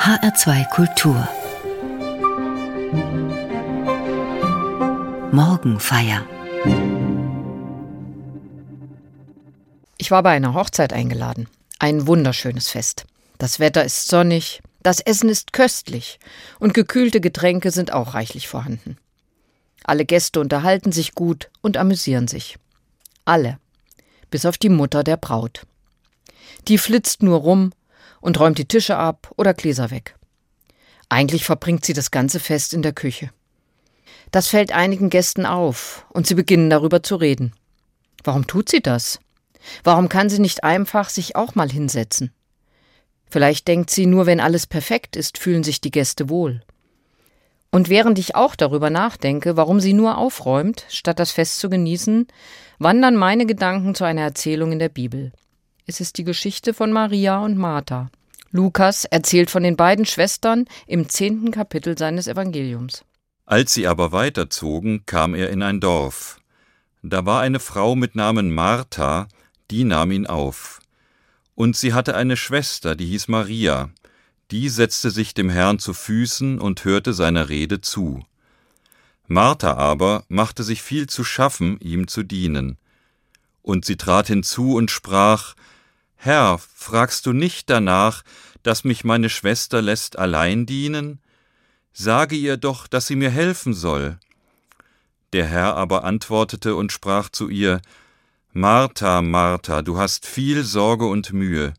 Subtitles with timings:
[0.00, 1.28] HR2 Kultur
[5.30, 6.24] Morgenfeier
[9.98, 11.48] Ich war bei einer Hochzeit eingeladen.
[11.78, 13.04] Ein wunderschönes Fest.
[13.36, 16.18] Das Wetter ist sonnig, das Essen ist köstlich
[16.60, 18.96] und gekühlte Getränke sind auch reichlich vorhanden.
[19.84, 22.56] Alle Gäste unterhalten sich gut und amüsieren sich.
[23.26, 23.58] Alle.
[24.30, 25.66] Bis auf die Mutter der Braut.
[26.68, 27.72] Die flitzt nur rum
[28.20, 30.16] und räumt die Tische ab oder Gläser weg.
[31.08, 33.30] Eigentlich verbringt sie das ganze Fest in der Küche.
[34.30, 37.52] Das fällt einigen Gästen auf, und sie beginnen darüber zu reden.
[38.22, 39.18] Warum tut sie das?
[39.82, 42.32] Warum kann sie nicht einfach sich auch mal hinsetzen?
[43.28, 46.62] Vielleicht denkt sie, nur wenn alles perfekt ist, fühlen sich die Gäste wohl.
[47.70, 52.26] Und während ich auch darüber nachdenke, warum sie nur aufräumt, statt das Fest zu genießen,
[52.78, 55.32] wandern meine Gedanken zu einer Erzählung in der Bibel.
[55.90, 58.10] Es ist die Geschichte von Maria und Martha.
[58.52, 63.04] Lukas erzählt von den beiden Schwestern im zehnten Kapitel seines Evangeliums.
[63.44, 66.40] Als sie aber weiterzogen, kam er in ein Dorf.
[67.02, 69.26] Da war eine Frau mit Namen Martha,
[69.72, 70.78] die nahm ihn auf.
[71.56, 73.90] Und sie hatte eine Schwester, die hieß Maria,
[74.52, 78.24] die setzte sich dem Herrn zu Füßen und hörte seiner Rede zu.
[79.26, 82.78] Martha aber machte sich viel zu schaffen, ihm zu dienen.
[83.60, 85.56] Und sie trat hinzu und sprach,
[86.22, 88.24] Herr, fragst du nicht danach,
[88.62, 91.18] dass mich meine Schwester lässt allein dienen?
[91.94, 94.18] Sage ihr doch, dass sie mir helfen soll.
[95.32, 97.80] Der Herr aber antwortete und sprach zu ihr,
[98.52, 101.72] Martha, Martha, du hast viel Sorge und Mühe.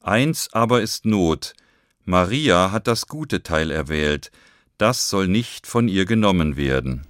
[0.00, 1.52] Eins aber ist Not,
[2.06, 4.30] Maria hat das gute Teil erwählt,
[4.78, 7.06] das soll nicht von ihr genommen werden.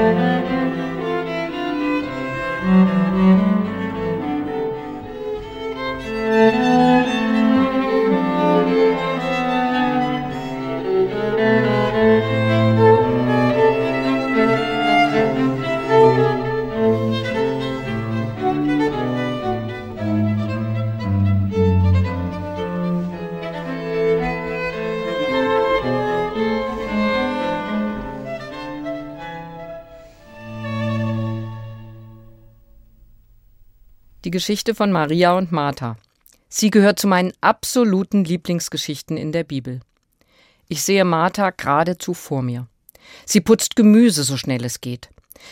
[0.00, 0.40] Die
[34.40, 35.98] Geschichte von Maria und Martha.
[36.48, 39.80] Sie gehört zu meinen absoluten Lieblingsgeschichten in der Bibel.
[40.66, 42.66] Ich sehe Martha geradezu vor mir.
[43.26, 45.10] Sie putzt Gemüse, so schnell es geht.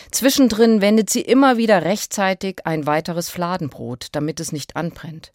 [0.09, 5.33] Zwischendrin wendet sie immer wieder rechtzeitig ein weiteres Fladenbrot, damit es nicht anbrennt.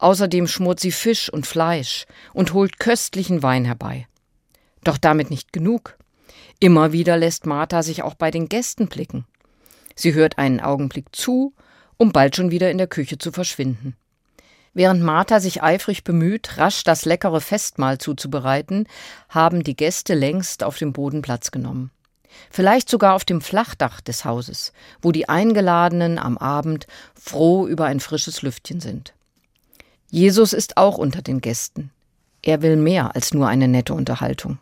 [0.00, 4.08] Außerdem schmort sie Fisch und Fleisch und holt köstlichen Wein herbei.
[4.82, 5.96] Doch damit nicht genug.
[6.58, 9.26] Immer wieder lässt Martha sich auch bei den Gästen blicken.
[9.94, 11.54] Sie hört einen Augenblick zu
[11.96, 13.96] um bald schon wieder in der Küche zu verschwinden.
[14.74, 18.88] Während Martha sich eifrig bemüht, rasch das leckere Festmahl zuzubereiten,
[19.28, 21.90] haben die Gäste längst auf dem Boden Platz genommen.
[22.50, 28.00] Vielleicht sogar auf dem Flachdach des Hauses, wo die Eingeladenen am Abend froh über ein
[28.00, 29.14] frisches Lüftchen sind.
[30.10, 31.90] Jesus ist auch unter den Gästen.
[32.42, 34.58] Er will mehr als nur eine nette Unterhaltung.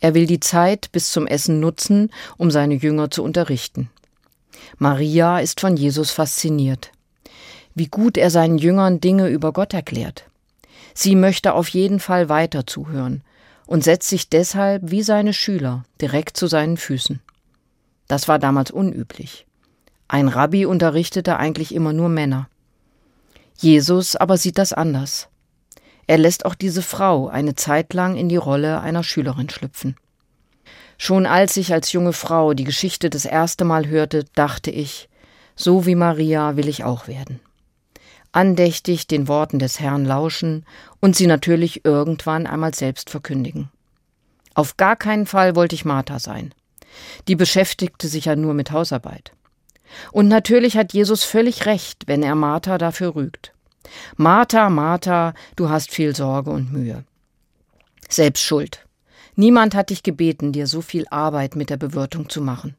[0.00, 3.88] Er will die Zeit bis zum Essen nutzen, um seine Jünger zu unterrichten.
[4.78, 6.90] Maria ist von Jesus fasziniert.
[7.74, 10.24] Wie gut er seinen Jüngern Dinge über Gott erklärt.
[10.94, 13.22] Sie möchte auf jeden Fall weiter zuhören
[13.66, 17.20] und setzt sich deshalb wie seine Schüler direkt zu seinen Füßen.
[18.06, 19.46] Das war damals unüblich.
[20.06, 22.48] Ein Rabbi unterrichtete eigentlich immer nur Männer.
[23.56, 25.28] Jesus aber sieht das anders.
[26.06, 29.96] Er lässt auch diese Frau eine Zeit lang in die Rolle einer Schülerin schlüpfen.
[30.98, 35.08] Schon als ich als junge Frau die Geschichte das erste Mal hörte, dachte ich,
[35.56, 37.40] so wie Maria will ich auch werden.
[38.32, 40.66] Andächtig den Worten des Herrn lauschen
[41.00, 43.68] und sie natürlich irgendwann einmal selbst verkündigen.
[44.54, 46.52] Auf gar keinen Fall wollte ich Martha sein.
[47.28, 49.32] Die beschäftigte sich ja nur mit Hausarbeit.
[50.12, 53.52] Und natürlich hat Jesus völlig recht, wenn er Martha dafür rügt.
[54.16, 57.04] Martha, Martha, du hast viel Sorge und Mühe.
[58.08, 58.83] Selbst schuld.
[59.36, 62.76] Niemand hat dich gebeten, dir so viel Arbeit mit der Bewirtung zu machen.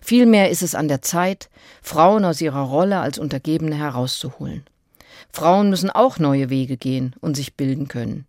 [0.00, 1.50] Vielmehr ist es an der Zeit,
[1.82, 4.64] Frauen aus ihrer Rolle als Untergebene herauszuholen.
[5.32, 8.26] Frauen müssen auch neue Wege gehen und sich bilden können.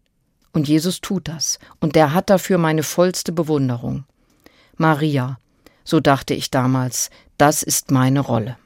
[0.52, 4.06] Und Jesus tut das, und der hat dafür meine vollste Bewunderung.
[4.78, 5.38] Maria,
[5.84, 8.58] so dachte ich damals, das ist meine Rolle.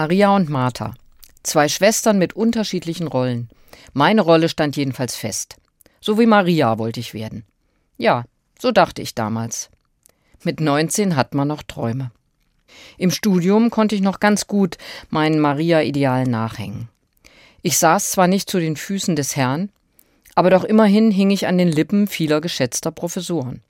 [0.00, 0.94] Maria und Martha.
[1.42, 3.48] Zwei Schwestern mit unterschiedlichen Rollen.
[3.94, 5.56] Meine Rolle stand jedenfalls fest.
[6.00, 7.42] So wie Maria wollte ich werden.
[7.96, 8.24] Ja,
[8.60, 9.70] so dachte ich damals.
[10.44, 12.12] Mit 19 hat man noch Träume.
[12.96, 14.78] Im Studium konnte ich noch ganz gut
[15.10, 16.88] meinen Maria-Idealen nachhängen.
[17.62, 19.68] Ich saß zwar nicht zu den Füßen des Herrn,
[20.36, 23.62] aber doch immerhin hing ich an den Lippen vieler geschätzter Professoren.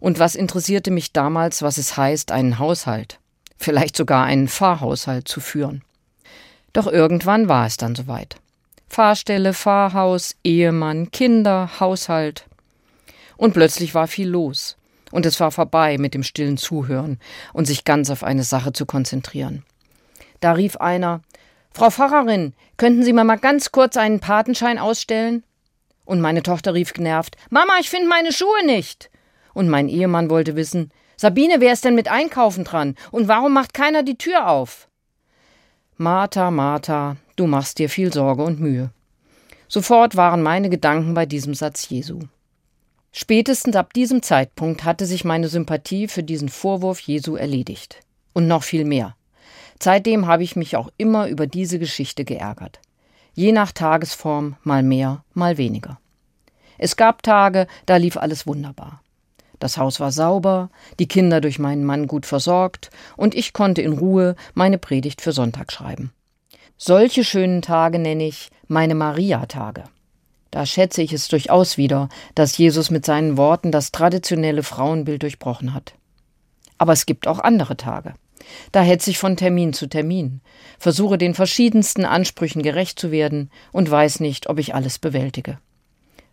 [0.00, 3.18] Und was interessierte mich damals, was es heißt, einen Haushalt?
[3.64, 5.82] Vielleicht sogar einen Fahrhaushalt zu führen.
[6.72, 8.36] Doch irgendwann war es dann soweit.
[8.88, 12.46] Fahrstelle, Fahrhaus, Ehemann, Kinder, Haushalt.
[13.36, 14.76] Und plötzlich war viel los.
[15.10, 17.18] Und es war vorbei mit dem stillen Zuhören
[17.52, 19.62] und sich ganz auf eine Sache zu konzentrieren.
[20.40, 21.22] Da rief einer
[21.72, 25.44] Frau Pfarrerin, könnten Sie mir mal ganz kurz einen Patenschein ausstellen?
[26.04, 29.10] Und meine Tochter rief genervt Mama, ich finde meine Schuhe nicht.
[29.54, 30.90] Und mein Ehemann wollte wissen,
[31.22, 32.96] Sabine, wer ist denn mit Einkaufen dran?
[33.12, 34.88] Und warum macht keiner die Tür auf?
[35.96, 38.90] Martha, Martha, du machst dir viel Sorge und Mühe.
[39.68, 42.18] Sofort waren meine Gedanken bei diesem Satz Jesu.
[43.12, 48.00] Spätestens ab diesem Zeitpunkt hatte sich meine Sympathie für diesen Vorwurf Jesu erledigt.
[48.32, 49.14] Und noch viel mehr.
[49.80, 52.80] Seitdem habe ich mich auch immer über diese Geschichte geärgert.
[53.32, 56.00] Je nach Tagesform mal mehr, mal weniger.
[56.78, 59.01] Es gab Tage, da lief alles wunderbar.
[59.62, 63.92] Das Haus war sauber, die Kinder durch meinen Mann gut versorgt und ich konnte in
[63.92, 66.12] Ruhe meine Predigt für Sonntag schreiben.
[66.76, 69.84] Solche schönen Tage nenne ich meine Maria-Tage.
[70.50, 75.74] Da schätze ich es durchaus wieder, dass Jesus mit seinen Worten das traditionelle Frauenbild durchbrochen
[75.74, 75.94] hat.
[76.76, 78.14] Aber es gibt auch andere Tage.
[78.72, 80.40] Da hetze ich von Termin zu Termin,
[80.80, 85.60] versuche den verschiedensten Ansprüchen gerecht zu werden und weiß nicht, ob ich alles bewältige.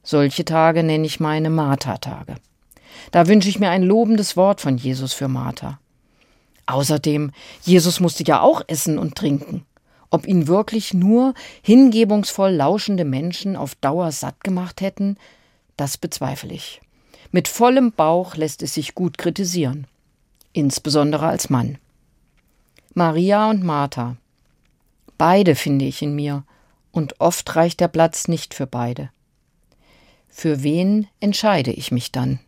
[0.02, 2.38] Solche Tage nenne ich meine Martha-Tage.
[3.12, 5.80] Da wünsche ich mir ein lobendes Wort von Jesus für Martha.
[6.66, 7.32] Außerdem,
[7.64, 9.66] Jesus musste ja auch essen und trinken.
[10.12, 15.18] Ob ihn wirklich nur hingebungsvoll lauschende Menschen auf Dauer satt gemacht hätten,
[15.78, 16.82] das bezweifle ich.
[17.32, 19.86] Mit vollem Bauch lässt es sich gut kritisieren,
[20.54, 21.78] insbesondere als Mann.
[22.94, 24.18] Maria und Martha.
[25.18, 26.44] Beide finde ich in mir,
[26.92, 29.10] und oft reicht der Platz nicht für beide.
[30.28, 32.40] Für wen entscheide ich mich dann?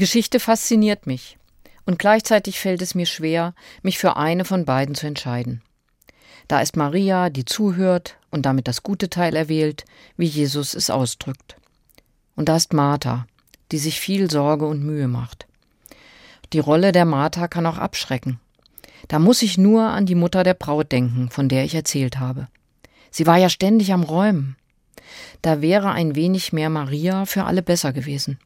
[0.00, 1.36] Geschichte fasziniert mich
[1.84, 5.60] und gleichzeitig fällt es mir schwer, mich für eine von beiden zu entscheiden.
[6.48, 9.84] Da ist Maria, die zuhört und damit das gute Teil erwählt,
[10.16, 11.56] wie Jesus es ausdrückt.
[12.34, 13.26] Und da ist Martha,
[13.72, 15.46] die sich viel Sorge und Mühe macht.
[16.54, 18.40] Die Rolle der Martha kann auch abschrecken.
[19.08, 22.48] Da muss ich nur an die Mutter der Braut denken, von der ich erzählt habe.
[23.10, 24.56] Sie war ja ständig am Räumen.
[25.42, 28.38] Da wäre ein wenig mehr Maria für alle besser gewesen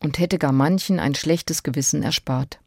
[0.00, 2.58] und hätte gar manchen ein schlechtes Gewissen erspart.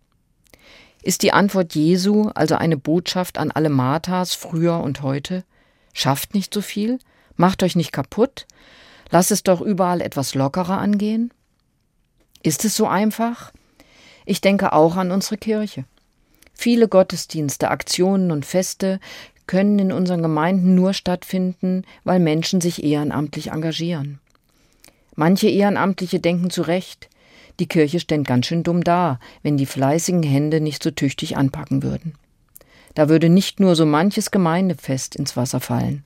[1.01, 5.43] Ist die Antwort Jesu also eine Botschaft an alle Marthas früher und heute?
[5.93, 6.99] Schafft nicht so viel?
[7.35, 8.47] Macht euch nicht kaputt?
[9.09, 11.31] Lasst es doch überall etwas lockerer angehen?
[12.41, 13.51] Ist es so einfach?
[14.25, 15.85] Ich denke auch an unsere Kirche.
[16.53, 18.99] Viele Gottesdienste, Aktionen und Feste
[19.47, 24.19] können in unseren Gemeinden nur stattfinden, weil Menschen sich ehrenamtlich engagieren.
[25.15, 27.09] Manche Ehrenamtliche denken zu Recht,
[27.59, 31.83] die Kirche ständ ganz schön dumm da, wenn die fleißigen Hände nicht so tüchtig anpacken
[31.83, 32.15] würden.
[32.95, 36.03] Da würde nicht nur so manches Gemeindefest ins Wasser fallen.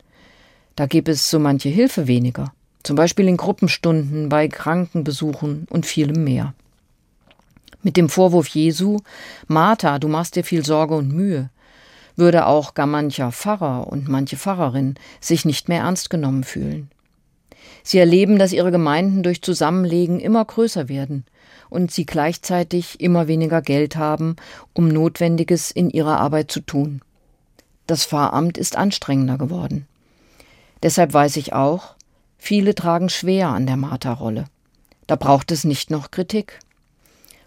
[0.76, 2.52] Da gäbe es so manche Hilfe weniger,
[2.82, 6.54] zum Beispiel in Gruppenstunden, bei Krankenbesuchen und vielem mehr.
[7.82, 8.98] Mit dem Vorwurf Jesu,
[9.46, 11.50] Martha, du machst dir viel Sorge und Mühe,
[12.16, 16.90] würde auch gar mancher Pfarrer und manche Pfarrerin sich nicht mehr ernst genommen fühlen.
[17.82, 21.24] Sie erleben, dass ihre Gemeinden durch Zusammenlegen immer größer werden
[21.70, 24.36] und sie gleichzeitig immer weniger Geld haben,
[24.72, 27.02] um Notwendiges in ihrer Arbeit zu tun.
[27.86, 29.86] Das Pfarramt ist anstrengender geworden.
[30.82, 31.94] Deshalb weiß ich auch,
[32.36, 34.44] viele tragen schwer an der Marterrolle.
[35.06, 36.58] Da braucht es nicht noch Kritik.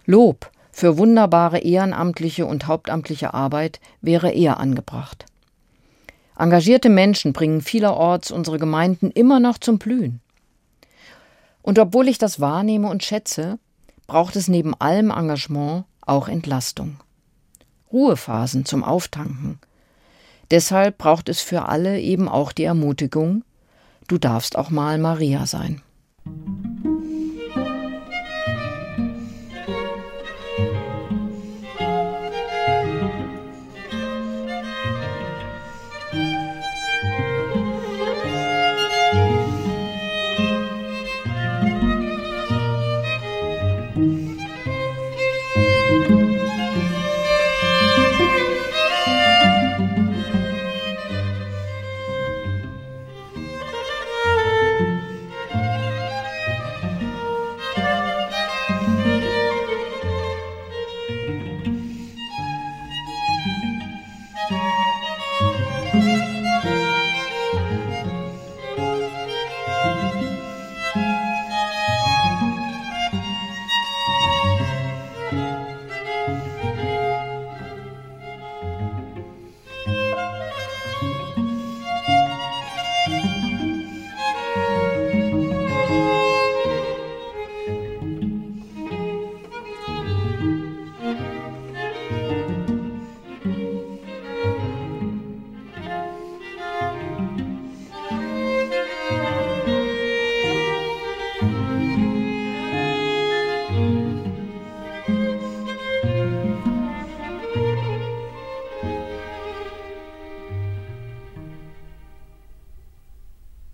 [0.05, 5.25] Lob für wunderbare ehrenamtliche und hauptamtliche Arbeit wäre eher angebracht.
[6.37, 10.21] Engagierte Menschen bringen vielerorts unsere Gemeinden immer noch zum Blühen.
[11.61, 13.59] Und obwohl ich das wahrnehme und schätze,
[14.11, 16.97] braucht es neben allem Engagement auch Entlastung.
[17.93, 19.57] Ruhephasen zum Auftanken.
[20.51, 23.45] Deshalb braucht es für alle eben auch die Ermutigung,
[24.09, 25.81] du darfst auch mal Maria sein.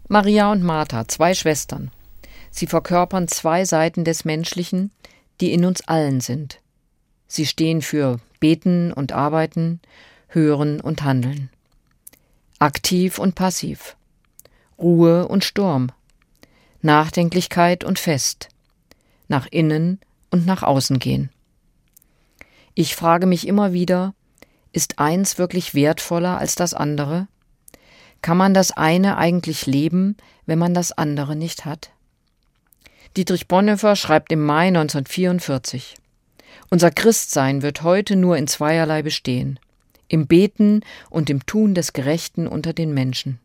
[0.10, 1.92] Maria und Martha, zwei Schwestern.
[2.50, 4.92] Sie verkörpern zwei Seiten des Menschlichen,
[5.42, 6.62] die in uns allen sind.
[7.28, 9.82] Sie stehen für Beten und Arbeiten,
[10.30, 11.50] Hören und Handeln.
[12.60, 13.98] Aktiv und passiv.
[14.80, 15.92] Ruhe und Sturm.
[16.82, 18.48] Nachdenklichkeit und Fest.
[19.28, 20.00] Nach innen
[20.32, 21.32] und nach außen gehen.
[22.76, 24.14] Ich frage mich immer wieder,
[24.72, 27.28] ist eins wirklich wertvoller als das andere?
[28.22, 31.92] Kann man das eine eigentlich leben, wenn man das andere nicht hat?
[33.16, 35.96] Dietrich Bonhoeffer schreibt im Mai 1944
[36.70, 39.60] Unser Christsein wird heute nur in zweierlei bestehen
[40.10, 43.40] im Beten und im Tun des Gerechten unter den Menschen.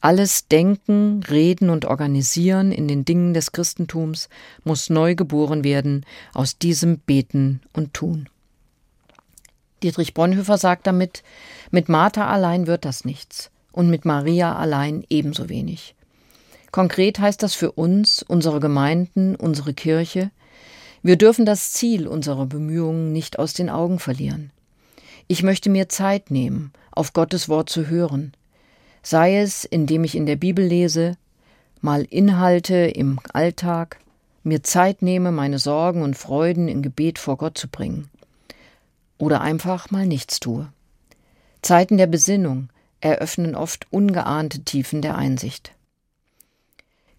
[0.00, 4.30] Alles Denken, Reden und Organisieren in den Dingen des Christentums
[4.64, 8.28] muss neu geboren werden aus diesem Beten und Tun.
[9.82, 11.22] Dietrich Bonhoeffer sagt damit,
[11.70, 15.94] mit Martha allein wird das nichts und mit Maria allein ebenso wenig.
[16.70, 20.30] Konkret heißt das für uns, unsere Gemeinden, unsere Kirche,
[21.02, 24.50] wir dürfen das Ziel unserer Bemühungen nicht aus den Augen verlieren.
[25.28, 28.34] Ich möchte mir Zeit nehmen, auf Gottes Wort zu hören,
[29.02, 31.16] sei es, indem ich in der Bibel lese,
[31.80, 33.98] mal Inhalte im Alltag,
[34.42, 38.10] mir Zeit nehme, meine Sorgen und Freuden in Gebet vor Gott zu bringen.
[39.18, 40.68] Oder einfach mal nichts tue.
[41.62, 42.68] Zeiten der Besinnung
[43.00, 45.72] eröffnen oft ungeahnte Tiefen der Einsicht.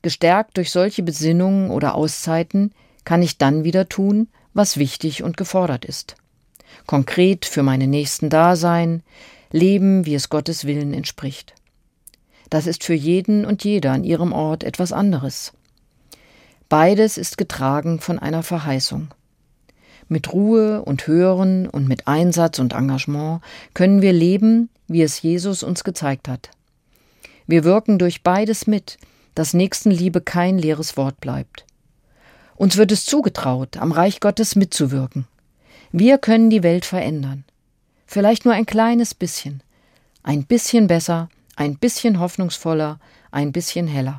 [0.02, 2.74] Gestärkt durch solche Besinnungen oder Auszeiten
[3.06, 6.16] kann ich dann wieder tun, was wichtig und gefordert ist.
[6.88, 9.04] Konkret für meine Nächsten da sein,
[9.52, 11.54] leben, wie es Gottes Willen entspricht.
[12.50, 15.54] Das ist für jeden und jeder an ihrem Ort etwas anderes.
[16.68, 19.10] Beides ist getragen von einer Verheißung.
[20.08, 23.42] Mit Ruhe und Hören und mit Einsatz und Engagement
[23.74, 26.50] können wir leben, wie es Jesus uns gezeigt hat.
[27.48, 28.98] Wir wirken durch beides mit,
[29.36, 31.66] dass Nächstenliebe kein leeres Wort bleibt.
[32.56, 35.26] Uns wird es zugetraut, am Reich Gottes mitzuwirken.
[35.92, 37.44] Wir können die Welt verändern.
[38.06, 39.64] Vielleicht nur ein kleines bisschen.
[40.24, 43.00] Ein bisschen besser, ein bisschen hoffnungsvoller,
[43.32, 44.18] ein bisschen heller.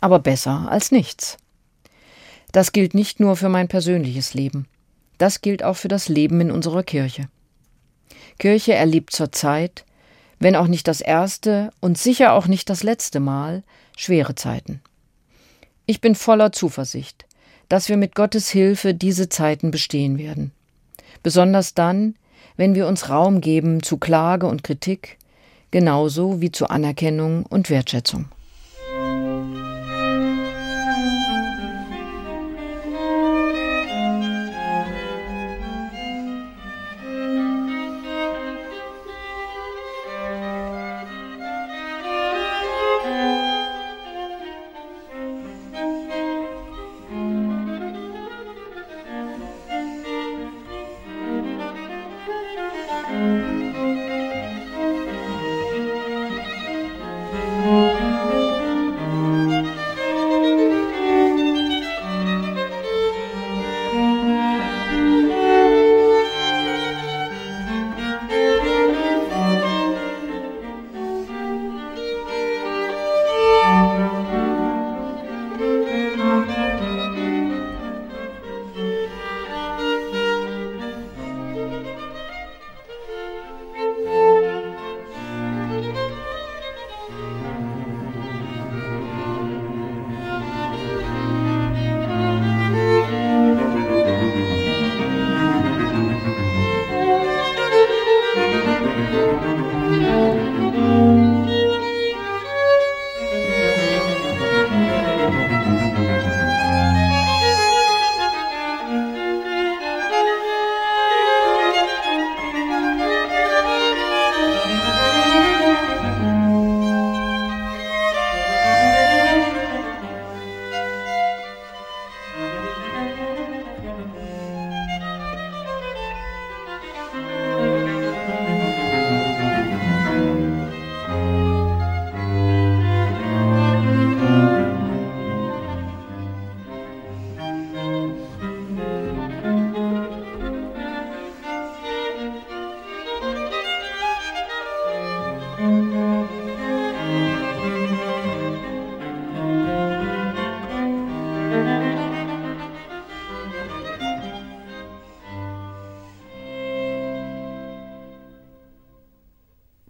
[0.00, 1.36] Aber besser als nichts.
[2.52, 4.66] Das gilt nicht nur für mein persönliches Leben.
[5.18, 7.28] Das gilt auch für das Leben in unserer Kirche.
[8.38, 9.84] Kirche erlebt zurzeit,
[10.38, 13.62] wenn auch nicht das erste und sicher auch nicht das letzte Mal,
[13.96, 14.80] schwere Zeiten.
[15.86, 17.26] Ich bin voller Zuversicht,
[17.68, 20.52] dass wir mit Gottes Hilfe diese Zeiten bestehen werden.
[21.22, 22.16] Besonders dann,
[22.56, 25.18] wenn wir uns Raum geben zu Klage und Kritik,
[25.70, 28.26] genauso wie zu Anerkennung und Wertschätzung.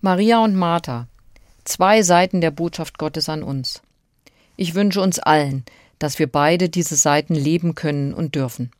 [0.04, 1.08] Maria und Martha,
[1.64, 3.80] zwei Seiten der Botschaft Gottes an uns.
[4.54, 5.64] Ich wünsche uns allen,
[5.98, 8.70] dass wir beide diese Seiten leben können und dürfen.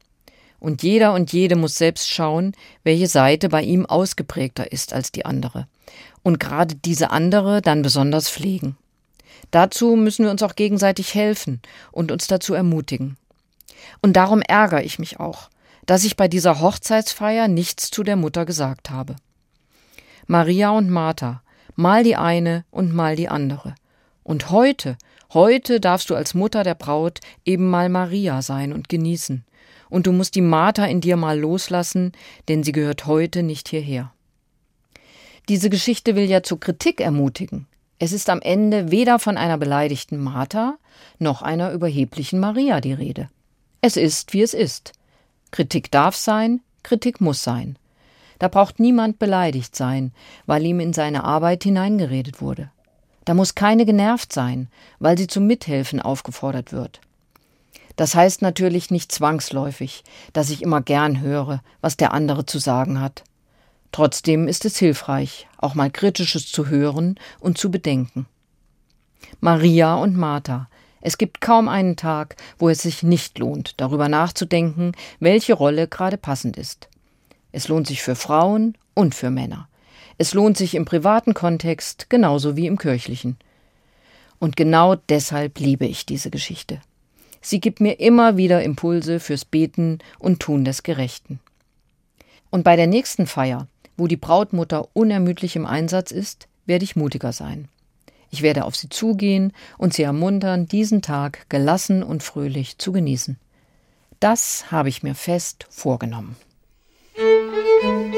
[0.61, 5.25] Und jeder und jede muss selbst schauen, welche Seite bei ihm ausgeprägter ist als die
[5.25, 5.67] andere.
[6.23, 8.77] Und gerade diese andere dann besonders pflegen.
[9.51, 13.17] Dazu müssen wir uns auch gegenseitig helfen und uns dazu ermutigen.
[14.03, 15.49] Und darum ärgere ich mich auch,
[15.87, 19.17] dass ich bei dieser Hochzeitsfeier nichts zu der Mutter gesagt habe.
[20.27, 21.43] Maria und Martha,
[21.77, 23.75] mal die eine und mal die andere.
[24.23, 24.97] Und heute,
[25.35, 29.45] heute darfst du als Mutter der Braut eben mal Maria sein und genießen.
[29.91, 32.13] Und du musst die Martha in dir mal loslassen,
[32.49, 34.13] denn sie gehört heute nicht hierher.
[35.49, 37.67] Diese Geschichte will ja zur Kritik ermutigen.
[37.99, 40.79] Es ist am Ende weder von einer beleidigten Martha
[41.19, 43.29] noch einer überheblichen Maria die Rede.
[43.83, 44.93] Es ist, wie es ist.
[45.51, 47.79] Kritik darf sein, Kritik muss sein.
[48.39, 50.13] Da braucht niemand beleidigt sein,
[50.47, 52.71] weil ihm in seine Arbeit hineingeredet wurde.
[53.25, 54.69] Da muss keine genervt sein,
[54.99, 57.01] weil sie zum Mithelfen aufgefordert wird.
[57.97, 63.01] Das heißt natürlich nicht zwangsläufig, dass ich immer gern höre, was der andere zu sagen
[63.01, 63.23] hat.
[63.93, 68.27] Trotzdem ist es hilfreich, auch mal Kritisches zu hören und zu bedenken.
[69.41, 70.69] Maria und Martha,
[71.07, 76.17] Es gibt kaum einen Tag, wo es sich nicht lohnt, darüber nachzudenken, welche Rolle gerade
[76.17, 76.89] passend ist.
[77.55, 79.69] Es lohnt sich für Frauen und für Männer.
[80.19, 83.37] Es lohnt sich im privaten Kontext genauso wie im kirchlichen.
[84.41, 86.81] Und genau deshalb liebe ich diese Geschichte.
[87.41, 91.39] Sie gibt mir immer wieder Impulse fürs Beten und Tun des Gerechten.
[92.51, 97.33] Und bei der nächsten Feier, wo die Brautmutter unermüdlich im Einsatz ist, werde ich mutiger
[97.33, 97.69] sein.
[98.33, 103.39] Ich werde auf sie zugehen und sie ermuntern, diesen Tag gelassen und fröhlich zu genießen.
[104.19, 106.35] Das habe ich mir fest vorgenommen.
[107.85, 108.15] thank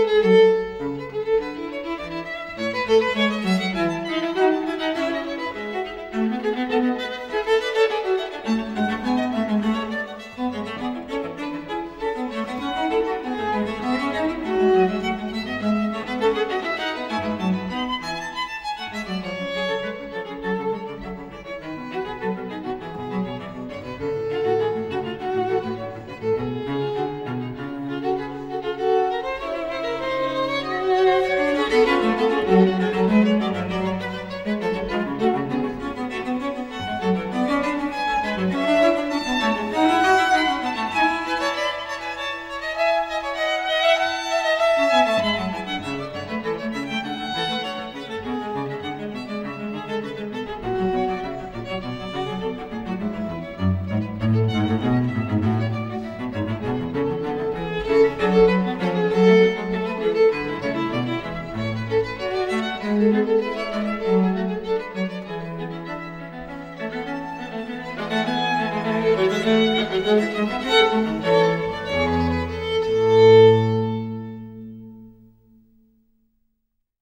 [3.16, 3.45] you.